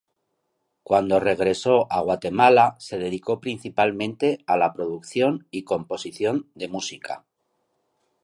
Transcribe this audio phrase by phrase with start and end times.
[0.81, 7.23] Cuando regresó a Guatemala se dedicó principalmente a la producción y composición de música.